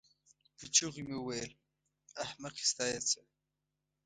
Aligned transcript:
په 0.57 0.65
چيغو 0.75 1.01
مې 1.07 1.15
وویل: 1.17 1.51
احمقې 2.23 2.65
ستا 2.71 2.85
یې 2.91 2.99
څه؟ 3.09 3.21